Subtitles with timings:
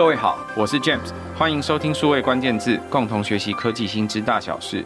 [0.00, 4.82] 各位好，我是 James，欢迎收听数位关键字，共同学习科技新知大小事。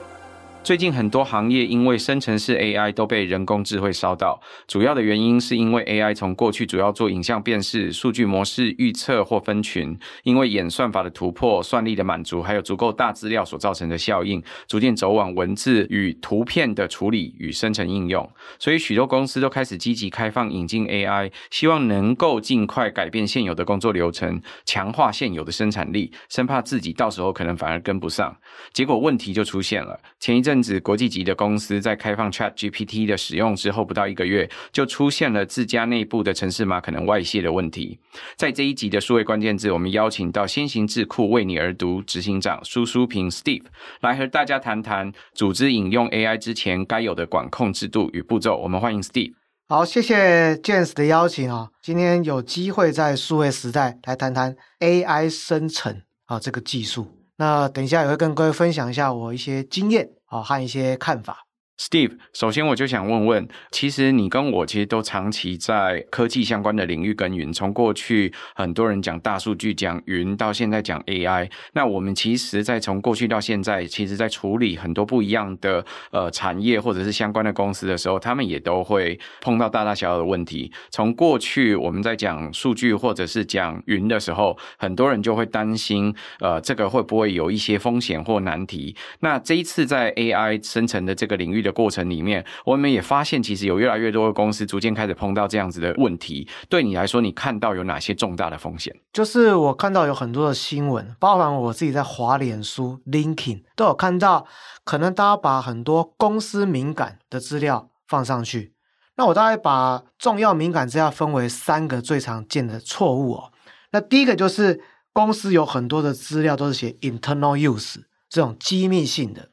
[0.64, 18.26] 最近很多行业因为生成式 AI 都被人工智慧烧到，主要的原因是因为 AI 从过去主要做影像辨识、数据模式预测或分群，因为演算法的突破、算力的满足，还有足够大资料所造成的效应，逐渐走往文字与图片的处理与生成应用。
[18.58, 28.34] 所以许多公司都开始积极开放引进 AI，希望能够尽快改变现有的工作流程，强化现有的生产力，生怕自己到时候可能反而跟不上。
[28.72, 30.53] 结果问题就出现了，前一阵。
[30.54, 37.98] 甚至国际级的公司在开放 ChatGPT 的使用之后，不到一个月就出现了自家内部的程式码可能外泄的问题。
[38.36, 43.64] 在这一集的数位关键字，我们邀请到先行智库为你而读执行长苏苏平 Steve
[44.00, 48.56] 来和大家谈谈组织引用 AI 之前该有的管控制度与步骤。
[48.56, 49.32] 我们欢迎 Steve。
[49.66, 57.23] 好，谢谢 James 的邀请啊，今天有机会在数位时代来谈谈 AI 生成啊这个技术。
[57.36, 60.10] 那等一下也会跟各位分享一下我一些经验。
[60.26, 61.46] 啊，和一些看法。
[61.76, 67.52] Steve，首先我就想问问，其实你跟我其实都长期在科技相关的领域耕耘。
[67.52, 80.70] 从过去很多人讲大数据、讲云，到现在讲 AI，那我们其实，在从过去到现在，其实在处理很多不一样的呃产业或者是相关的公司的时候，他们也都会碰到大大小小的问题。
[80.92, 88.94] 从过去我们在讲数据或者是讲云的时候，很多人就会担心，呃，这个会不会有一些风险或难题？
[89.18, 96.46] 那这一次在 AI 生成的这个领域的过程里面，我们也发现，其实有越来越多的公司逐渐开始碰到这样子的问题。
[96.68, 98.94] 对你来说，你看到有哪些重大的风险？
[99.12, 104.46] 就是我看到有很多的新闻，包含我自己在华脸书、LinkedIn 都有看到，
[104.84, 108.74] 可能大家把很多公司敏感的资料放上去。
[109.16, 113.52] 那我大概把重要敏感资料分为三个最常见的错误哦。
[113.92, 114.80] 那第一个就是
[115.12, 119.50] 公司有很多的资料都是写 internal use 这种机密性的。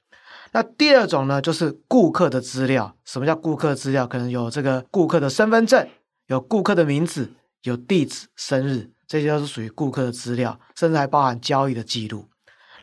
[0.53, 2.95] 那第二种呢，就是顾客的资料。
[3.05, 4.05] 什么叫顾客资料？
[4.05, 5.87] 可能有这个顾客的身份证，
[6.27, 7.31] 有顾客的名字，
[7.63, 12.27] 有地址、生日，这些都是属于顾客的资料，甚至还包含交易的记录。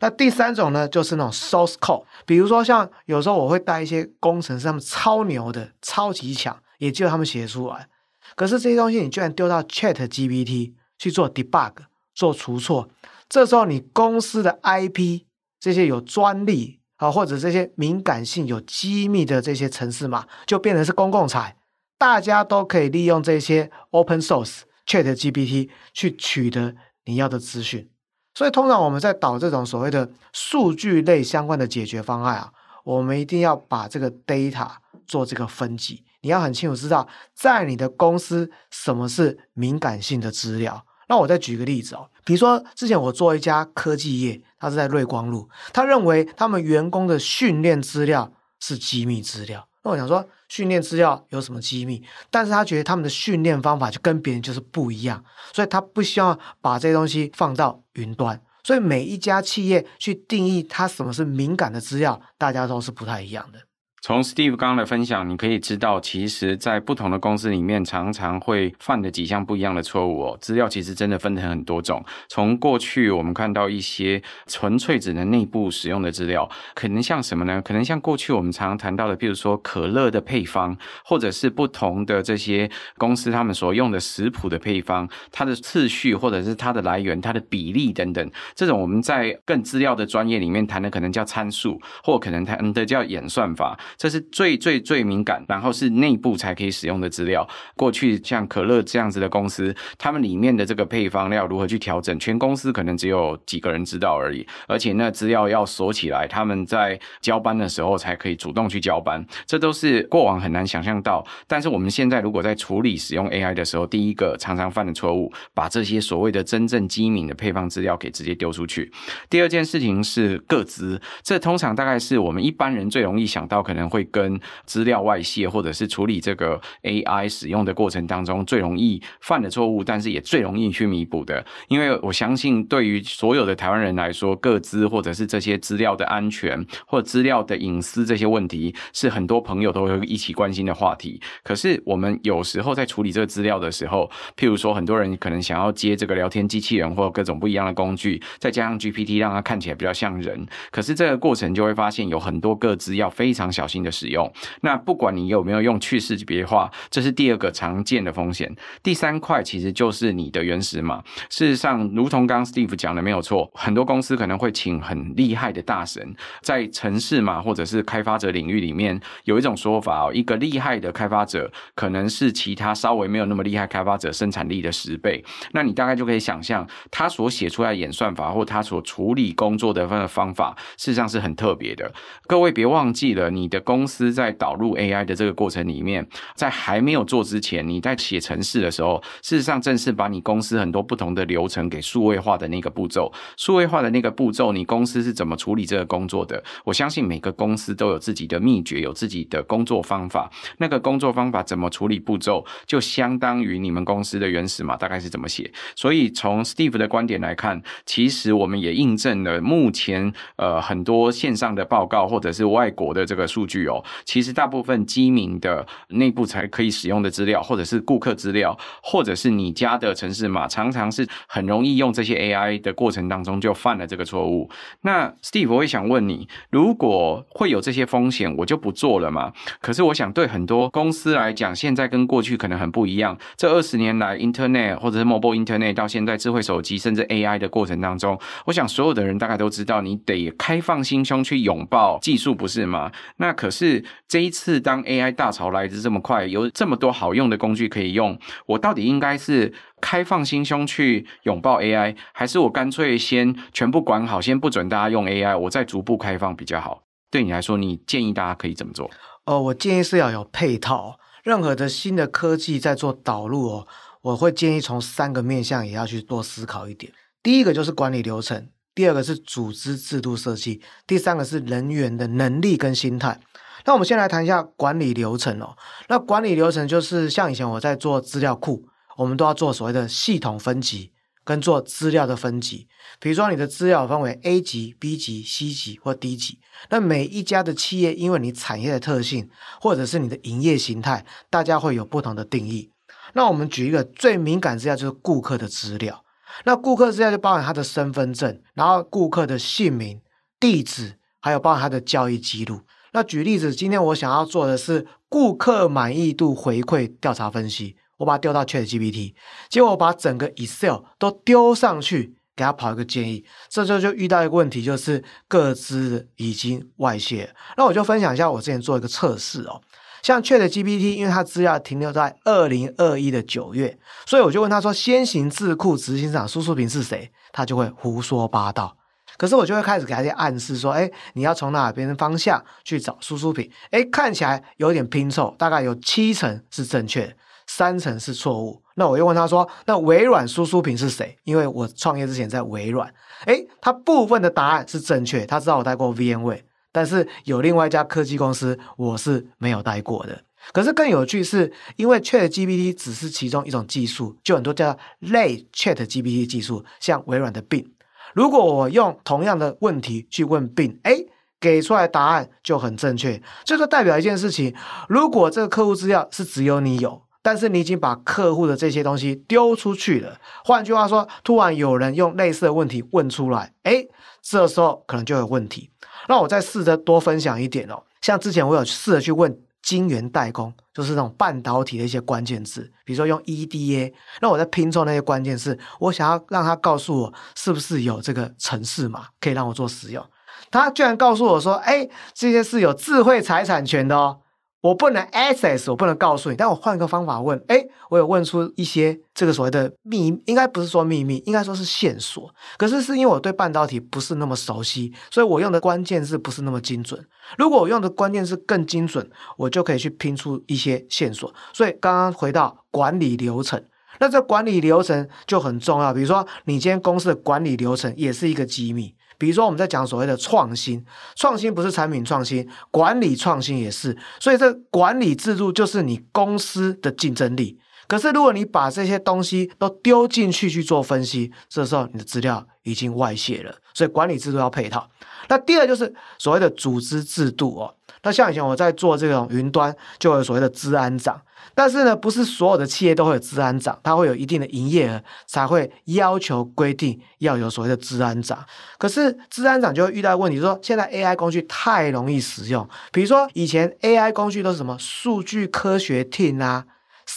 [0.01, 7.89] 那第三种呢，就是那种 source code，比如说像有时候我会带一些工程师，他们超牛的、超级强，也就他们写出来。
[8.35, 11.73] 可是这些东西你居然丢到 ChatGPT 去做 debug、
[12.15, 12.89] 做除错，
[13.29, 15.25] 这时候你公司的 IP
[15.61, 16.78] 这些有专利。
[16.99, 21.57] 啊，或者这些敏感性有机密的这些程式码，就变成是公共财，
[21.97, 26.75] 大家都可以利用这些 open source ChatGPT 去取得
[27.07, 27.89] 你要的资讯。
[28.35, 32.53] 所以，通常我们在导这种所谓的数据类相关的解决方案啊，
[32.85, 34.69] 我们一定要把这个 data
[35.07, 40.85] 做这个分级，你要很清楚知道，在你的公司什么是敏感性的资料。
[41.09, 49.67] 那我再举个例子哦，比如说之前我做一家科技业，他是在瑞光路，他认为他们员工的训练资料是机密资料。
[49.83, 52.03] 那我想说，训练资料有什么机密？
[52.31, 58.41] 但是他觉得他们的训练方法就跟别人就是不一样，所以他不希望把这些东西放到云端。
[58.65, 63.59] 所以每一家企业去定义它什么是敏感的资料，大家都是不太一样的。
[64.01, 70.39] 从 Steve 刚刚的分享，你可以知道，其实，在不同的公司里面，常常会犯的几项不一样的错误哦。
[70.41, 72.05] 资料其实真的分成很多种。
[72.29, 77.61] 从过去我们看到一些纯粹只能内部使用的资料，可能像什么呢？
[77.61, 93.77] 可能像过去我们常常谈到的，比如说可乐的配方，或者是不同的这些公司他们所用的食谱的配方，它的次序，或者是它的来源、它的比例等等，这种我们在更资料的专业里面谈的，可能叫参数，或可能谈的叫演算法。
[93.97, 97.49] 这是最最最敏感，然后是内部才可以使用的资料。
[97.77, 104.47] 过去像可乐这样子的公司，他们里面的这个配方料如何去调整，全公司可能只有几个人知道而已。
[104.67, 109.25] 而且那资料要锁起来，他们在交班的时候才可以主动去交班。
[109.47, 111.25] 这都是过往很难想象到。
[111.47, 118.93] 但是我们现在如果在处理使用 AI 的时候，第一个常常犯的错误，把这些所谓的真正机敏的配方资料给直接丢出去。
[119.31, 123.78] 第二件事情是个资，这通常大概是我们一般人最容易想到可能。
[123.79, 131.45] 可能会跟资料外泄，或者是处理这个 AI 使用的过程当中最容易犯的错误，但是也最容易去弥补的。
[131.69, 141.21] 因为我相信，对于所有的台湾人来说，个资或者是这些资料的安全或资料的隐私这些问题，是很多朋友都会一起关心的话题。
[141.45, 154.33] 可是我们有时候在处理这个资料的时候，譬如说，很多人可能想要接这个聊天机器人或各种不一样的工具，再加上 GPT 让它看起来比较像人，可是这个过程就会发现有很多个资要非常小心的使用。
[154.63, 158.51] 那不管你有没有用去识别化，这是第二个常见的风险。
[158.83, 161.03] 第三块其实就是你的原始码。
[161.29, 175.23] 事实上，如同刚 Steve 讲的没有错，很多公司可能会请很厉害的大神，在城市码或者是开发者领域里面有一种说法哦，一个厉害的开发者可能是其他稍微没有那么厉害开发者生产力的十倍。
[175.53, 181.93] 那你大概就可以想象，他所写出来演算法或他所处理工作的方法，事实上是很特别的。
[182.27, 193.13] 各位别忘记了，你的公司在导入 AI 的这个过程里面，在还没有做之前，你在写程式的时候，事实上正是把你公司很多不同的流程给数位化的那个步骤。
[193.37, 196.43] 数位化的那个步骤，你公司是怎么处理这个工作的？
[196.65, 200.31] 我相信每个公司都有自己的秘诀，有自己的工作方法。
[200.59, 205.51] 那个工作方法怎么处理步骤，就相当于你们公司的原始码大概是怎么写。
[205.75, 224.49] 所以从 Steve 的观点来看，其实我们也印证了目前呃很多线上的报告或者是外国的这个数据哦，其实大部分机敏的内部才可以使用的资料，或者是顾客资料，或者是你家的城市码，常常是很容易用这些 AI 的过程当中就犯了这个错误。
[224.83, 229.33] 那 Steve，我也想问你，如果会有这些风险，我就不做了嘛？
[229.61, 233.19] 可是我想对很多公司来讲，现在跟过去可能很不一样。
[233.37, 242.91] 这二十年来，Internet 或者是 Mobile Internet 到现在智慧手机甚至 AI 的过程当中，我想所有的人大概都知道，你得开放心胸去拥抱技术，不是吗？
[243.17, 256.83] 那可是这一次当 AI 大潮来得这么快，有这么多好用的工具可以用，我到底应该是开放心胸去拥抱 AI，还是我干脆先全部管好，先不准大家用 AI，我再逐步开放比较好？
[257.13, 258.91] 对你来说，你建议大家可以怎么做？
[259.25, 263.69] 哦，我建议是要有配套，任何的新的科技在做导入哦，
[264.03, 266.93] 我会建议从三个面向也要去多思考一点。
[267.23, 268.49] 第一个就是管理流程，
[268.79, 273.21] 第二个是组织制度设计，第三个是人员的能力跟心态。
[273.65, 275.57] 那我们先来谈一下管理流程哦。
[275.89, 280.93] 那管理流程就是像以前我在做资料库，我们都要做所谓的系统分级。
[281.25, 282.69] 跟做资料的分级，
[283.01, 286.39] 比如说你的资料分为 A 级、B 级、C 级或 D 级，
[286.71, 289.29] 那每一家的企业因为你产业的特性
[289.61, 292.71] 或者是你的营业形态，大家会有不同的定义。
[293.13, 296.03] 那我们举一个最敏感资料就是顾客的资料，
[296.45, 300.01] 那顾客资料就包含他的身份证，然后顾客的姓名、
[300.39, 302.61] 地址，还有包含他的交易记录。
[302.93, 307.77] 那举例子，今天我想要做的是顾客满意度回馈调查分析。
[307.99, 309.15] 我把它丢到 ChatGPT，
[309.49, 317.35] 结果我把整个 Excel 都丢上去，给他跑一个建议，这就就遇到一个问题，就是各自已经外泄。
[317.57, 319.61] 那我就分享一下我之前做一个测试哦，
[320.03, 327.11] 像 ChatGPT，因为它资料停留在二零二一的九月，所以我就问他说，先行智库执行长苏苏平是谁？
[327.33, 328.77] 他就会胡说八道。
[329.17, 333.51] 可是我就会开始给他一些暗示，说，哎，你要从哪边方向去找苏苏平？
[333.71, 337.17] 哎，看起来有点拼凑，大概有七成是正确。
[337.51, 342.93] 三成是错误，那我又问他说：“那微软苏苏平是谁？”因为我创业之前在微软，
[343.25, 346.43] 诶，他部分的答案是正确，他知道我待过 VMware，
[346.79, 350.23] 但是有另外一家科技公司我是没有待过的。
[350.53, 357.67] 可是更有趣是，因为 ChatGPT 只是其中一种技术，就很多叫类 ChatGPT 技术，像微软的 Bing。
[358.15, 361.09] 如果我用同样的问题去问 Bing，诶，
[361.41, 364.55] 给出来答案就很正确，这就代表一件事情：
[364.89, 367.03] 如果这个客户资料是只有你有。
[367.21, 370.19] 但是你已经把客户的这些东西丢出去了。
[370.45, 373.89] 换句话说，突然有人用类似的问题问出来，诶，
[374.23, 375.69] 这时候可能就有问题。
[376.09, 377.81] 那我再试着多分享一点哦。
[378.01, 383.93] 像之前我有试着去问晶圆代工，就是那种半导体的一些关键字，比如说用 EDA。
[384.21, 390.05] 那我在拼凑那些关键字，我想要让他告诉我是不是有这个程式码可以让我做使用。
[390.51, 394.21] 他居然告诉我说，哎，这些是有智慧财产权的哦。
[394.61, 402.35] 我不能 access，我不能告诉你，但我换一个方法问，诶，我有问出一些这个所谓的秘，应该不是说秘密，应该说是线索。
[402.57, 407.07] 可是是因为我对半导体不是那么熟悉，所以我用的关键字不是那么精准。
[407.37, 411.33] 如果我用的关键字更精准，我就可以去拼出一些线索。
[411.53, 413.63] 所以刚刚回到管理流程，
[414.01, 415.95] 那这管理流程就很重要。
[415.95, 418.97] 比如说，你今天公司的管理流程也是一个机密。
[419.19, 420.85] 比如说，我们在讲所谓的创新，
[421.17, 423.99] 创新不是产品创新，管理创新也是。
[424.21, 427.59] 所以，这管理制度就是你公司的竞争力。
[427.89, 433.53] 可是，如果你把这些东西都丢进去去做分析，这时候你的资料已经外泄了。
[433.75, 434.89] 所以，管理制度要配套。
[435.29, 437.75] 那第二就是所谓的组织制度哦。
[438.03, 441.21] 那像以前我在做这种云端，就有所谓的资安长。
[441.59, 448.47] 但是呢，不是所有的企业都会有治安长，它会有一定的营业额才会要求规定要有所谓的治安长。
[448.79, 456.65] 可是治安长就会遇到问题，说现在 AI 工具太容易使用，比如说以前 AI 工具都是什么数据科学 team 啊。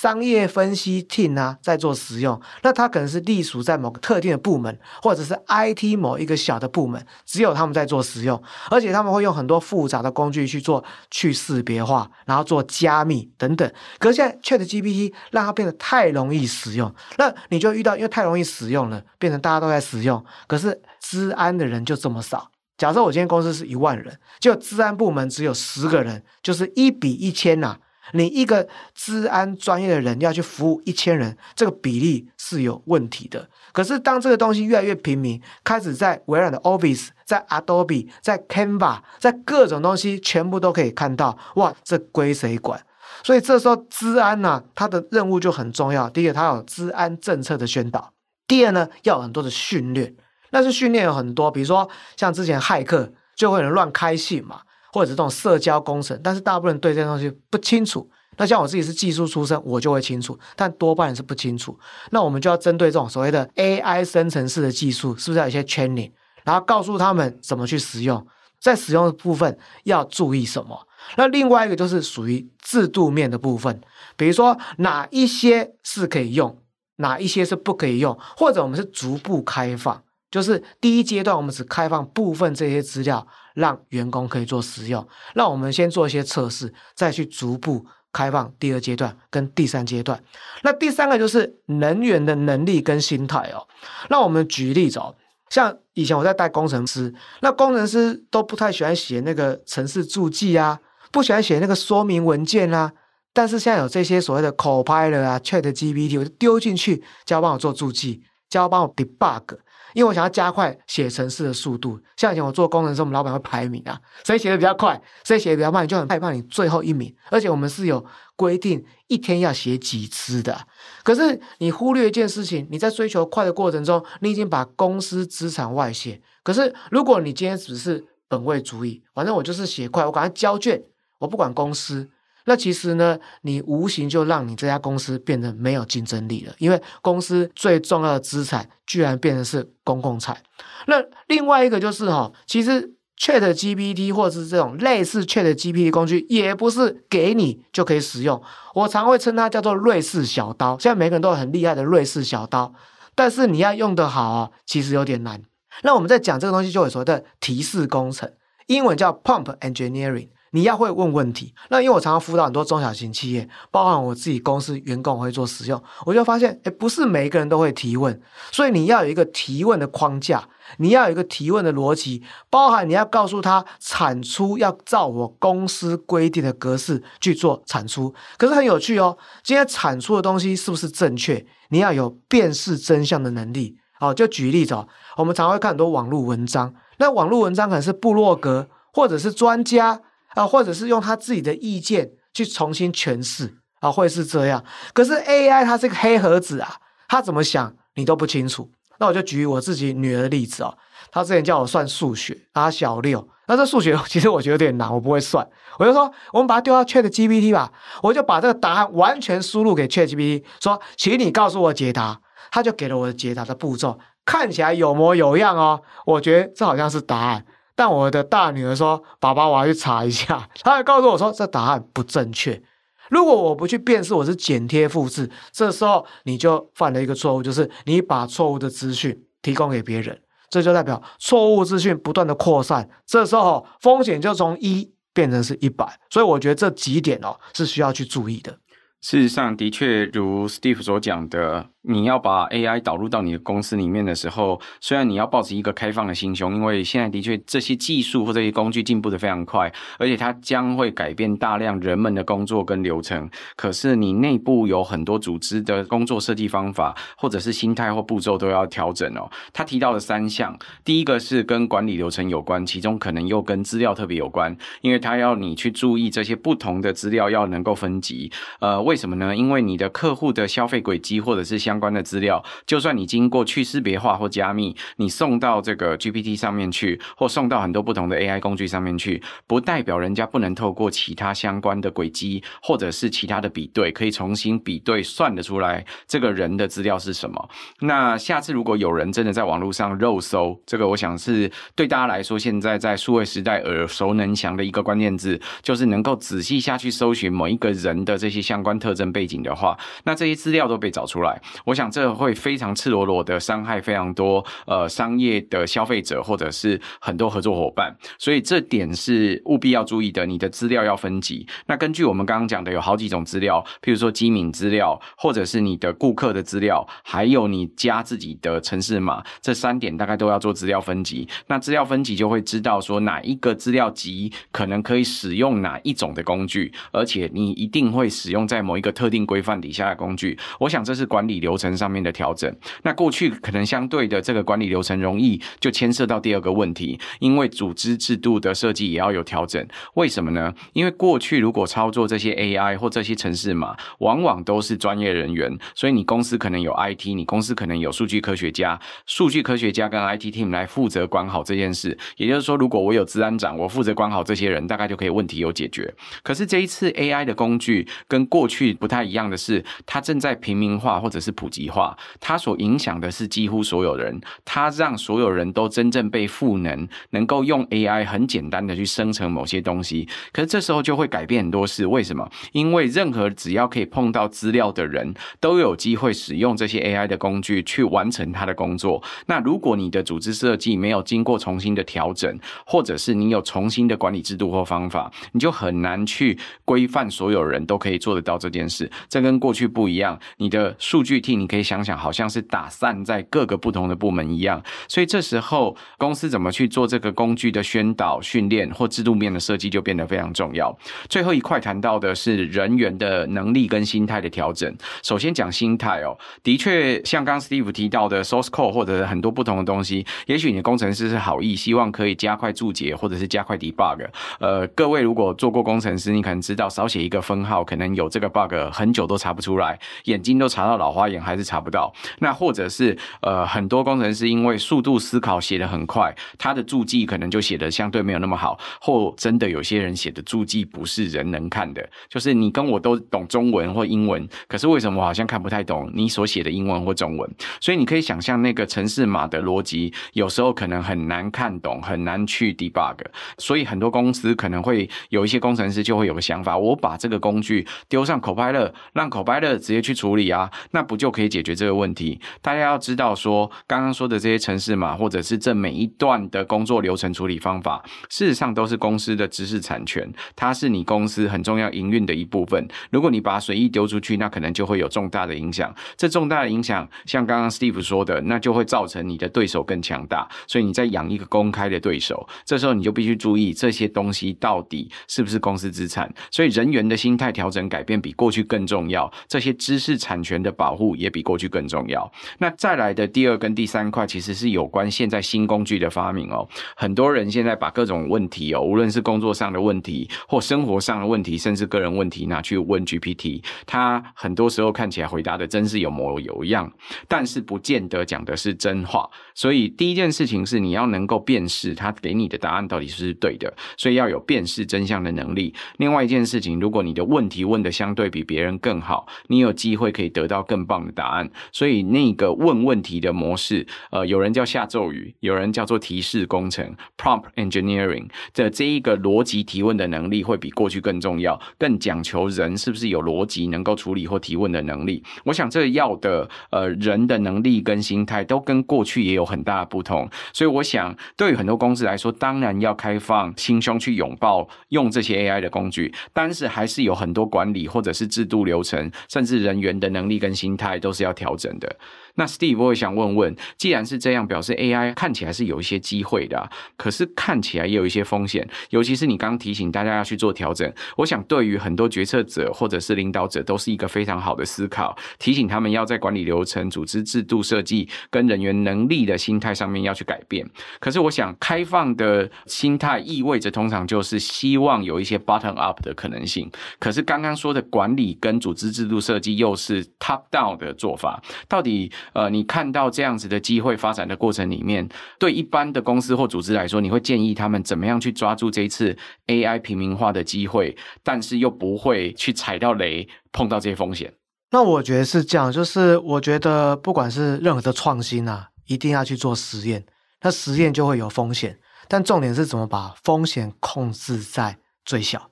[0.01, 8.41] 商业分析 team 啊，在做使用，那它可能是隶属在某个特定的部门，或者是 IT 某一个小的部门，只有他们在做使用，
[8.71, 13.71] 而且他们会用很多复杂的工具去做去识别化，然后做加密等等。
[13.99, 22.49] 可是现在 ChatGPT 让它变得太容易使用，那你就遇到，因为太容易使用了，变成大家都在使用，可是资安的人就这么少。
[22.75, 27.77] 假设我今天公司是一万人，就资安部门只有十个人，就是一比一千呐。
[28.13, 33.47] 你一个治安专业的人要去服务一千人，这个比例是有问题的。
[33.71, 42.81] 可是当这个东西越来越平民，开始在微软的 Office、在 Adobe、在 Canva、在各种东西全部都可以看到，哇，这归谁管？
[43.23, 46.09] 所以这时候治安呢、啊，它的任务就很重要。
[46.09, 48.11] 第一个，它有治安政策的宣导；
[48.47, 50.15] 第二呢，要有很多的训练。
[50.51, 54.61] 那是训练有很多，比如说像之前骇客就会有人乱开信嘛。
[54.91, 58.09] 或者是这种社交工程，但是大部分人对这些东西不清楚。
[58.37, 61.77] 那像我自己是技术出身，我就会清楚，但多半是不清楚。
[62.11, 66.11] 那我们就要针对这种所谓的 AI 生成式的技术，是不是要有一些 training，
[66.43, 68.25] 然后告诉他们怎么去使用，
[68.59, 70.87] 在使用的部分要注意什么？
[71.17, 73.81] 那另外一个就是属于制度面的部分，
[74.15, 76.57] 比如说哪一些是可以用，
[76.97, 83.27] 哪一些是不可以用，或者我们是逐步开放，就是第一阶段我们只开放部分这些资料。
[83.53, 90.23] 让员工可以做使用，那我们先做一些测试，再去逐步开放第二阶段跟第三阶段。
[90.63, 93.67] 那第三个就是人员的能力跟心态哦。
[94.09, 95.13] 那我们举例子哦，
[95.49, 100.79] 像以前我在带工程师，那工程师都不太喜欢写那个程式注记啊，
[101.11, 102.93] 不喜欢写那个说明文件啊。
[103.33, 109.57] 但是现在有这些所谓的 Copilot 啊、ChatGPT，我就丢进去，叫帮我做注记，叫帮我 debug。
[109.93, 117.13] 因为我想要加快写程式的速度，像以前我做工程师，我们老板会排名啊，谁写的比较快，谁写的比较慢，你就很害怕你最后一名。
[117.29, 118.05] 而且我们是有
[118.35, 120.65] 规定一天要写几次的。
[121.03, 126.21] 可是你忽略一件事情，你在追求快的过程中，你已经把公司资产外泄。
[126.43, 130.81] 可是如果你今天只是本位主义，反正我就是写快，我赶快交卷，
[131.19, 132.09] 我不管公司。
[132.45, 140.41] 那其实呢，你无形就让你这家公司变得没有竞争力了，因为公司最重要的资产居然变成是公共财。
[140.87, 148.41] 那另外一个就是哈，其实 ChatGPT 或者是这种类似 ChatGPT 工具，也不是给你就可以使用。
[148.73, 150.77] 我常会称它叫做瑞士小刀。
[150.79, 152.73] 现在每个人都有很厉害的瑞士小刀，
[153.13, 155.39] 但是你要用得好啊，其实有点难。
[155.83, 158.31] 那我们在讲这个东西，就会说的提示工程，
[158.65, 160.29] 英文叫 Pump Engineering。
[160.53, 170.43] 你要会问问题，那因为我常常辅导很多中小型企业，包含我自己公司员工会做使用，我就发现，诶，不是每一个人都会提问，所以你要有一个提问的框架，
[170.77, 178.13] 你要有一个提问的逻辑，包含你要告诉他产出要照我公司规定的格式去做产出。
[178.37, 181.45] 可是很有趣哦，今天产出的东西是不是正确？
[181.69, 183.77] 你要有辨识真相的能力。
[183.97, 190.01] 好，就举例子哦，我们常会看很多网络文章，那网络文章可能是部落格或者是专家。
[190.35, 194.63] 啊，或者是用他自己的意见去重新诠释啊，会是这样。
[194.93, 196.75] 可是 AI 它是个黑盒子啊，
[197.07, 198.71] 他怎么想你都不清楚。
[198.99, 200.77] 那我就举我自己女儿的例子哦，
[201.11, 205.47] 她之前叫我算数学，她小六，那这数学 其实我觉得有点难，我不会算。
[205.79, 207.71] 我就说我们把它丢到 ChatGPT 吧，
[208.03, 212.21] 我就把这个答案完全输入给 ChatGPT，说，请你告诉我解答。
[212.53, 217.45] 他就给了我的解答的步骤，看起来有模有样哦，我觉得这好像是答案。
[217.81, 220.47] 但我的大女儿说：“爸爸，我要去查一下。
[220.61, 222.61] ”她还告诉我说：“这答案不正确。”
[223.09, 230.21] 如果我不去辨识，我是剪贴复制，这时候你就犯了一个错误，就是你把错误的资讯提供给别人，
[230.51, 235.99] 这就代表错误资讯不断的扩散，这时候风险就从一变成是一百。
[236.11, 238.59] 所以我觉得这几点哦是需要去注意的。
[239.01, 241.65] 事实上，的确如 Steve 所讲的。
[241.83, 253.27] 你要把 AI 导入到你的公司里面的时候，虽然你要抱持一个开放的心胸，因为现在的确这些技术或这些工具进步得非常快，而且它将会改变大量人们的工作跟流程。
[253.55, 259.27] 可是你内部有很多组织的工作设计方法，或者是心态或步骤都要调整哦。
[259.51, 268.31] 他提到了三项，第一个是跟管理流程有关，其中可能又跟资料特别有关，因为他要你去注意这些不同的资料要能够分级。
[268.59, 269.35] 呃，为什么呢？
[269.35, 287.49] 因为你的客户的消费轨迹或者是相相关的资料，就算你经过去识别化或加密，你送到这个 GPT 上面去，或送到很多不同的 AI 工具上面去，不代表人家不能透过其他相关的轨迹或者是其他的比对，可以重新比对算得出来这个人的资料是什么。
[287.79, 310.25] 那下次如果有人真的在网络上肉搜，这个我想是对大家来说现在在数位时代耳熟能详的一个关键字，就是能够仔细下去搜寻某一个人的这些相关特征背景的话，那这些资料都被找出来，我想这会非常赤裸裸的伤害非常多呃商业的消费者或者是很多合作伙伴，所以这点是务必要注意的。
[310.25, 311.45] 你的资料要分级。
[311.65, 321.27] 那根据我们刚刚讲的，有好几种资料，譬如说机敏资料，或者是你的顾客的资料，还有你加自己的城市码，这三点大概都要做资料分级。
[321.47, 330.37] 那资料分级就会知道说哪一个资料集可能可以使用哪一种的工具，而且你一定会使用在某一个特定规范底下的工具。
[330.59, 332.49] 我想这是管理流流程上面的调整。
[332.83, 339.61] 那过去可能相对的这个管理流程容易，就牵涉到第二个问题，因为组织制度的设计也要有调整。
[339.95, 340.53] 为什么呢？
[340.71, 351.97] 因为过去如果操作这些 AI 或这些程式码，往往都是专业人员，所以你公司可能有 IT，你公司可能有数据科学家，数据科学家跟 IT team 来负责管好这件事。
[352.15, 355.93] 也就是说，如果我有资安长，我负责管好这些人，大概就可以问题有解决。
[356.23, 370.07] 可是这一次 AI 的工具跟过去不太一样的是，它正在平民化或者是普及化，它所影响的是几乎所有人，它让所有人都真正被赋能，能够用 AI 很简单的去生成某些东西。
[370.31, 372.29] 可是这时候就会改变很多事，为什么？
[372.51, 379.01] 因为任何只要可以碰到资料的人都有机会使用这些 AI 的工具去完成他的工作。
[379.25, 388.87] 那如果你的组织设计没有经过重新的调整，或者是你有重新的管理制度或方法，你就很难去规范所有人都可以做得到这件事。
[389.09, 390.11] 这跟过去不一样。
[390.37, 394.61] 你的数据你可以想想，好像是打散在各个不同的部门一样。
[394.87, 400.75] 所以这时候公司怎么去做这个工具的宣导、训练或制度面的设计，就变得非常重要。
[401.09, 404.75] 最后一块谈到的是人员的能力跟心态的调整。
[405.03, 414.07] 首先讲心态哦，的确像刚 Steve 提到的 source code 或者很多不同的东西，也许你的工程师是好意，希望可以加快注解或者是加快 debug。
[414.39, 421.93] 呃，各位如果做过工程师，你可能知道少写一个分号，可能有这个 bug 很久都查不出来，眼睛都查到老花眼还是查不到。
[422.19, 437.29] 那或者是呃很多工程师因为速度思考写得很快，他的注记可能就写得相对没有那么好，或真的有些人写的注记不是人能看的，就是你跟我都懂中文或英文，可是为什么我好像看不太懂你所写的英文或中文？
[437.59, 442.97] 所以你可以想象那个程式码的逻辑，有时候可能很难看懂，很难去 debug。
[443.37, 452.21] 所以很多公司可能会有一些工程师就会有个想法：我把这个工具丢上 Copilot，让 Copilot 直接去处理啊，那不就可以解决这个问题？
[452.43, 462.67] 大家要知道说，刚刚说的这些城市码，或者是这每一段的工作流程处理方法，事实上都是公司的知识产权，它是你公司很重要营运的一部分。
[462.91, 465.73] 如果你把它随意丢出去，那可能就会有重大的影响。
[465.97, 470.29] 这重大的影响，像刚刚 Steve 说的，那就会造成你的对手更强大。
[470.45, 476.13] 所以你在养一个公开的对手，这时候你就必须注意这些东西到底是不是公司资产。
[476.29, 482.11] 所以人员的心态调整改变比过去更重要，这些知识产权的保护也比过去更重要。
[482.37, 486.47] 那再来的第二跟第三块，其实是有关现在新工具的发明哦。
[486.75, 496.71] 很多人现在把各种问题哦，无论是工作上的问题或生活上的问题，甚至个人问题拿去问 GPT，他很多时候看起来回答的真是有模有样，
[497.07, 499.09] 但是不见得讲的是真话。
[499.33, 505.53] 所以第一件事情是你要能够辨识他给你的答案到底是不是对的，所以要有辨识真相的能力。
[505.77, 511.29] 另外一件事情，如果你的问题问的相对比别人更好，你有机会可以得到更棒的答案。
[511.51, 525.03] 所以那个问问题的模式，呃，有人叫下咒语，有人叫做提示工程 （prompt engineering） 的这一个逻辑提问的能力会比过去更重要，更讲求人是不是有逻辑，能够处理或提问的能力。
[525.25, 530.09] 我想这要的呃人的能力跟心态都跟过去也有很大的不同。
[530.33, 541.75] 所以我想，对于很多公司来说，当然要开放心胸去拥抱用这些 AI 的工具，但是还是有很多管理或者是制度流程，甚至人员的能力跟心态都是要调整的。
[542.15, 550.71] 那 Steve 我也想问问，既然是这样，表示 AI 看起来是有一些机会的，可是看起来也有一些风险，尤其是你刚刚提醒大家要去做调整。
[550.97, 560.47] 我想对于很多决策者或者是领导者都是一个非常好的思考，提醒他们要在管理流程、组织制度设计跟人员能力的心态上面要去改变。
[560.79, 566.51] 可是我想，开放的心态意味着通常就是希望有一些 bottom up 的可能性。
[566.79, 571.91] 可是刚刚说的管理跟组织制度设计又是 top down 的做法，到底？
[572.13, 574.87] 呃，你看到这样子的机会发展的过程里面，
[575.19, 584.13] 对一般的公司或组织来说，你会建议他们怎么样去抓住这一次 AI 平民化的机会，但是又不会去踩到雷，碰到这些风险？
[584.51, 589.85] 那我觉得是这样，就是我觉得不管是任何的创新啊，一定要去做实验，
[590.21, 595.30] 那实验就会有风险，但重点是怎么把风险控制在最小。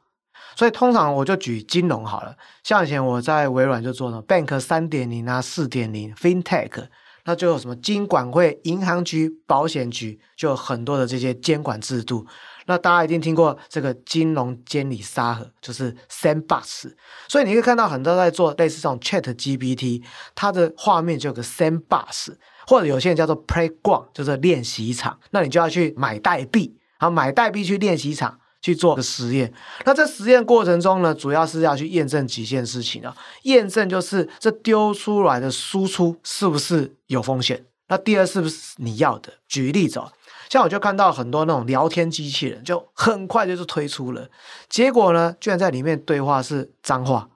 [0.60, 6.86] 所以通常我就举金融好了，像以前我在微软就做了 Bank 三点零啊、四点零 FinTech，
[7.24, 12.28] 那就有什么金管会、银行局、保险局，就有很多的这些监管制度。
[12.65, 16.91] 那大家一定听过这个金融监理沙盒，就是 Sandbox。
[17.30, 20.04] 所以你可以看到很多在做类似这种 ChatGPT，
[20.36, 22.36] 它的画面就有个 Sandbox，
[22.67, 25.17] 或者有些人叫做 Playground，就是练习场。
[25.32, 28.38] 那你就要去买代币，好买代币去练习场。
[28.62, 29.54] 去做个实验，
[29.86, 33.15] 那在实验过程中呢，主要是要去验证几件事情啊。
[33.43, 37.65] 验证就是这丢出来的输出是不是有风险？
[37.88, 39.34] 那第二是不是你要的？
[39.48, 40.12] 举例子哦，
[40.50, 44.30] 像我就看到很多那种聊天机器人，就很快就是推出了，
[44.67, 47.30] 结果呢，居然在里面对话是脏话。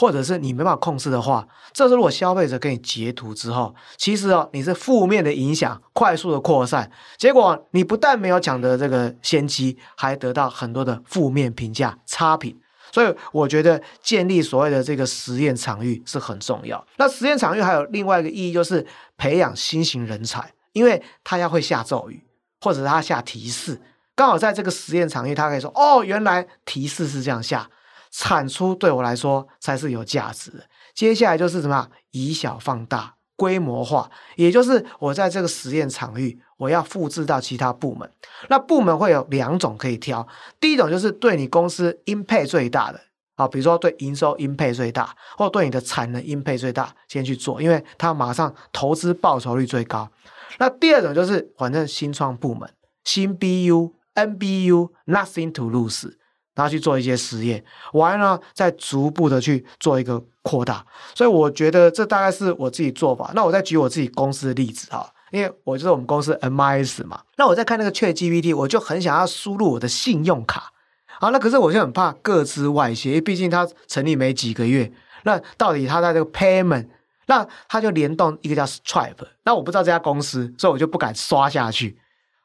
[0.00, 12.58] 或者是你没办法控制的话，这时候如果消费者给你截图之后，其实哦，你是负面的影响，快速的扩散，结果你不但没有抢得这个先机，还得到很多的负面评价、差评。
[12.90, 16.82] 所以我觉得建立所谓的这个实验场域是很重要。
[16.96, 18.86] 那实验场域还有另外一个意义，就是
[19.18, 22.24] 培养新型人才，因为他要会下咒语，
[22.62, 23.78] 或者他下提示，
[24.14, 27.68] 刚好在这个实验场域，他可以说：“哦，原来提示是这样下。”
[28.10, 30.64] 产出对我来说才是有价值的。
[30.94, 31.88] 接下来就是什么？
[32.10, 38.10] 以小放大，规模化，也就是我在这个实验场域，我要复制到其他部门。
[38.48, 40.26] 那部门会有两种可以挑，
[40.58, 43.00] 第一种就是对你公司 impact 最大的，
[43.36, 50.10] 啊，比如说对营收 impact 最大，或对你的产能 impact 最大，先去做，因为它马上投资报酬率最高。
[50.58, 52.68] 那第二种就是反正新创部门，
[53.04, 56.12] 新 BU、NBU，nothing to lose。
[56.54, 60.84] 然后去做一些实验，完了再逐步的去做一个扩大，
[61.14, 63.30] 所以我觉得这大概是我自己做法。
[63.34, 67.22] 那我再举我自己公司的例子哈，因为我就是我们公司 MIS 嘛。
[67.36, 70.72] 那我在看那个 ChatGPT，我就很想要输入我的信用卡，
[71.20, 74.92] 好，那可是我就很怕各自外泄，因为毕竟它成立没几个月。
[75.22, 76.88] 那到底它在这个 payment，
[77.26, 81.98] 那它就联动一个叫 Stripe，那我不知道这家公司，所以我就不敢刷下去。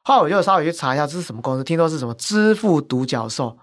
[0.04, 3.58] 后来我就稍微去查一下这是什么公司，听说是什么支付独角兽。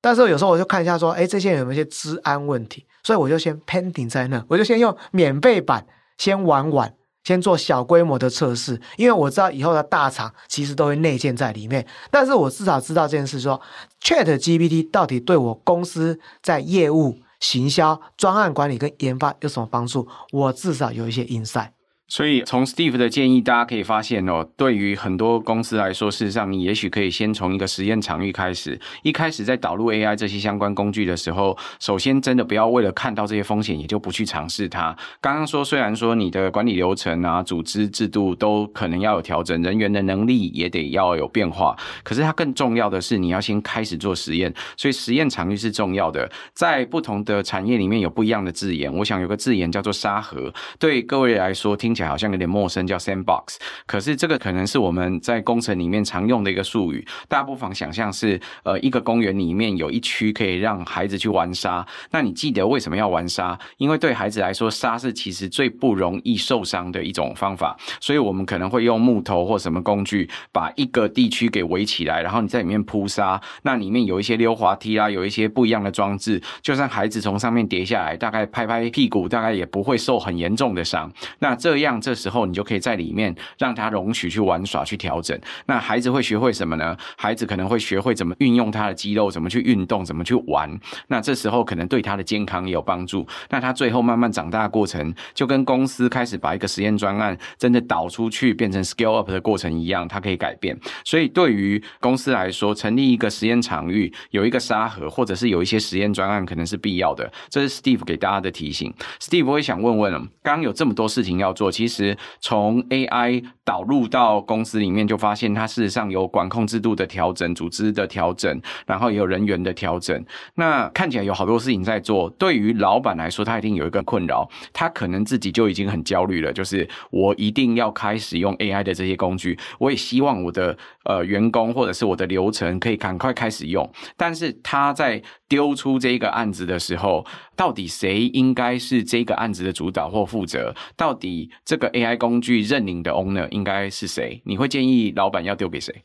[0.00, 2.86] 但是有时候我就看一下说，哎，这些有没有一些治安问题？
[3.02, 5.86] 所以我就先 pending 在那，我就先用免费版
[6.18, 11.86] 先玩玩，先做小规模的测试，因为我知道以后的大厂其实都会内建在里面。
[12.10, 13.60] 但是我至少知道这件事，说
[14.02, 20.06] ChatGPT 到底对我公司在业务、行销、专案管理跟研发有什么帮助？
[20.32, 21.70] 我至少有一些 insight。
[22.08, 28.80] 所以从 Steve 的建议，大家可以发现哦，对于很多公司来说，事实上你也许可以先从一个实验场域开始。
[29.02, 34.96] 一开始在导入 AI 这些相关工具的时候，首先真的不要为了看到这些风险，也就不去尝试它。
[35.20, 44.50] 刚刚说，虽然说你的管理流程啊、组织制度都可能要有调整，人员的能力也得要有变化，可是它更重要的是，你要先开始做实验。
[44.78, 46.26] 所以实验场域是重要的。
[46.54, 51.97] 在不同的产业里面有不一样的字眼，我想有个字眼叫做沙盒，对各位来说听。
[52.06, 53.56] 好像有点陌生，叫 sandbox。
[53.86, 57.06] 可是这个可能是我们在工程里面常用的一个术语。
[57.26, 61.84] 大家不妨想象是，呃，一个公园里面有一区可以让孩子去玩沙。
[62.10, 63.58] 那你记得为什么要玩沙？
[63.78, 67.76] 因为对孩子来说，沙是其实最不容易受伤的一种方法。
[68.00, 73.40] 所以我们可能会用木头或什么工具，把一个地区给围起来，然后你在里面铺沙。
[73.62, 81.10] 那里面有一些溜滑梯啊，有一些不一样的装置，就算孩子从上面跌下来，大概拍拍屁股，大概也不会受很严重的伤。
[81.40, 81.87] 那这样。
[82.00, 85.38] 这时候你就可以在里面让他容许去玩耍、去调整。
[85.66, 86.96] 那孩子会学会什么呢？
[87.16, 90.68] 孩子可能会学会怎么运用他的肌肉，怎么去运动，怎么去玩。
[91.06, 93.24] 那这时候可能对他的健康也有帮助。
[93.50, 100.78] 那他最后慢慢长大的过程，就跟公司开始把一个实验专案真的导出去，变成 scale up 的过程一样，它可以改变。
[101.04, 107.30] 所以对于公司来说，成立一个实验场域，有一个沙盒，或者是有一些实验专案，可能是必要的。
[107.48, 108.92] 这是 Steve 给大家的提醒。
[109.20, 111.72] Steve，我也想问问，刚刚有这么多事情要做。
[111.78, 120.24] 其实从 AI 导入到公司里面，就发现它事实上有管控制度的调整、组织的调整，然后也有人员的调整。
[120.56, 122.28] 那看起来有好多事情在做。
[122.30, 133.88] 对于老板来说，他一定有一个困扰，他可能自己就已经很焦虑了，就是我一定要开始用 AI 的这些工具，我也希望我的呃员工或者是我的流程可以赶快开始用。
[134.16, 137.24] 但是他在丢出这个案子的时候，
[137.56, 140.74] 到底谁应该是这个案子的主导或负责？
[140.96, 144.42] 到底这个 AI 工具认领的 owner 应该是谁？
[144.44, 146.04] 你会建议老板要丢给谁？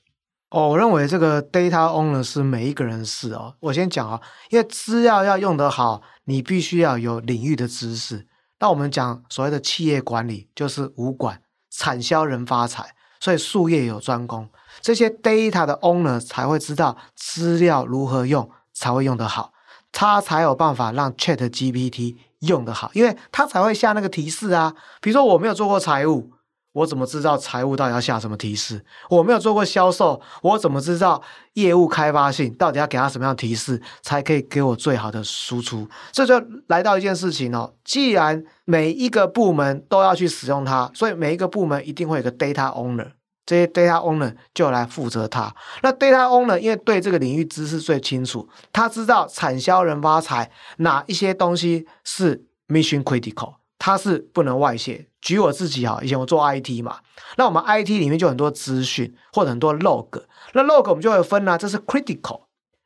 [0.50, 3.56] 哦，我认为这个 data owner 是每一个人事哦。
[3.60, 8.28] 我先讲啊，因为资料要用得好，你必须要有领域的知识。
[8.60, 14.48] 那我们讲所谓的企业管理，就是五管，产销人发财，所以术业有专攻。
[14.80, 18.50] 这些 data 的 owner 才会知道资料如何用，
[18.84, 19.54] 才会用得好。
[19.94, 24.74] 他才有办法让 Chat GPT 用得好，因为他才会下那个提示啊。
[25.00, 26.32] 比如说我没有做过财务，
[26.74, 28.84] 我怎么知道财务到底要下什么提示？
[29.10, 31.22] 我没有做过销售，我怎么知道
[31.54, 35.88] 业务开发性到底要给他什么样的提示，才可以给我最好的输出？
[36.12, 36.34] 这就
[36.68, 43.12] 来到一件事情哦，既然每一个部门都要去使用它，所以每一个部门一定会有个 Data Owner。
[43.46, 45.54] 这些 data owner 就来负责它。
[45.82, 55.08] 那 data owner 因为对这个领域知识最清楚，他知道产销人发财哪一些东西是 mission critical，它是不能外泄。
[55.22, 57.00] 举我自己哈，以前我做 IT 嘛，
[57.38, 62.42] 那我们 IT 里面就很多资讯或者很多 log，那 log 我们就会分啊，这是 critical，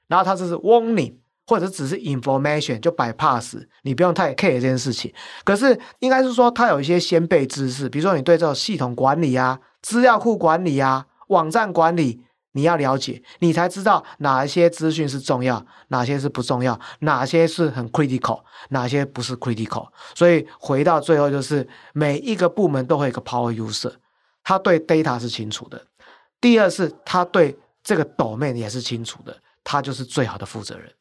[0.08, 1.16] 然后它这是 warning，
[1.48, 5.12] 或者只是 information 就 bypass，你不用太 care 这件事情。
[5.44, 9.60] 可是应该是说它有一些先备知识，比如说你对这种系统管理啊。
[9.80, 12.22] 资料库管理啊，网站管理，
[12.54, 19.88] 你要了解，你才知道哪一些资讯是重要，哪些是不重要，哪些是很 critical，哪些不是 critical。
[20.14, 23.94] 所以回到最后，就是每一个部门都会有一个 power user，
[24.44, 25.82] 他对 data 是清楚的。
[26.42, 30.92] 第二是他对这个 domain 也是清楚的，他就是最好的负责人。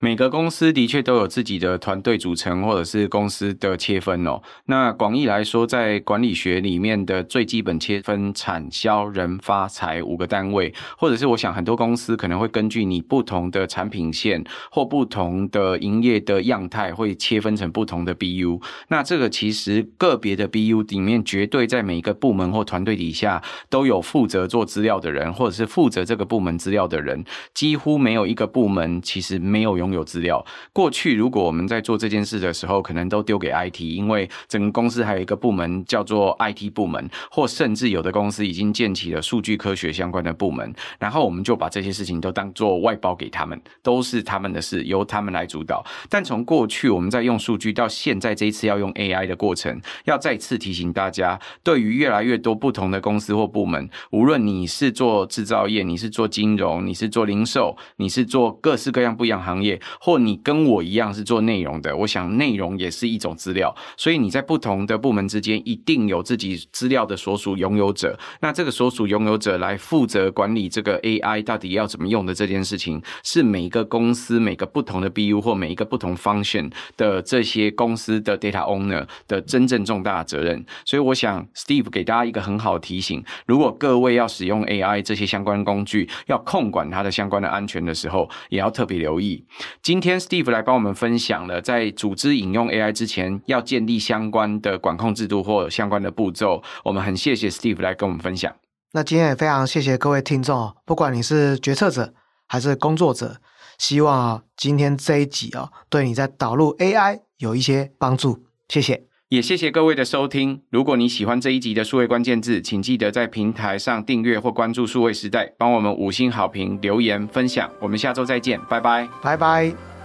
[0.00, 4.40] 每个公司的确都有自己的团队组成，或者是公司的切分哦。
[4.66, 18.62] 那广义来说，在管理学里面的最基本切分产销人发财五个单位，或者是我想很多公司可能会根据你不同的产品线或不同的营业的样态，会切分成不同的 BU。
[18.86, 29.87] 那这个其实个别的 BU 里面，绝对在每一个部门或团队底下都有负责做资料的人，或者是负责这个部门资料的人，几乎没有一个部门其实没有用。
[29.88, 45.84] 拥有资料，过去如果我们在做这件事的时候，可能都丢给 IT，因为整个公司还有一个部门叫做 IT 部门，或甚至有的公司已经建起了数据科学相关的部门，然后我们就把这些事情都当做外包给他们，都是他们的事，由他们来主导。
[46.10, 59.77] 但从过去我们在用数据到现在这一次要用 AI 的过程，要再次提醒大家，对于越来越多不同的公司或部门，无论你是做制造业，你是做金融，你是做零售，你是做各式各样不一样行业。
[60.00, 68.18] 或你跟我一样是做内容的，我想内容也是一种资料，所以你在不同的部门之间一定有自己资料的所属拥有者。
[68.40, 80.64] 那这个所属拥有者来负责管理这个 AI 到底要怎么用的这件事情，是每一个公司每个不同的 BU 或每一个不同 function 的这些公司的 data owner 的真正重大的责任。
[80.84, 89.44] 所以我想 Steve 给大家一个很好的提醒：如果各位要使用 AI 这些相关工具，要控管它的相关的安全的时候，也要特别留意。
[89.82, 96.62] 今天 Steve 来帮我们分享了，在组织引用 AI 之前，要建立相关的管控制度或相关的步骤。
[96.84, 98.54] 我们很谢谢 Steve 来跟我们分享。
[98.92, 102.14] 那今天也非常谢谢各位听众，不管你是决策者
[102.46, 103.36] 还是工作者，
[103.76, 108.46] 希望今天这一集啊，对你在导入 AI 有一些帮助。
[108.68, 109.07] 谢谢。
[109.28, 110.62] 也谢谢各位的收听。
[110.70, 117.70] 如果你喜欢这一集的数位关键字，请记得在平台上订阅或关注数位时代，帮我们五星好评、留言分享。
[117.78, 119.97] 我们下周再见，拜拜，拜拜。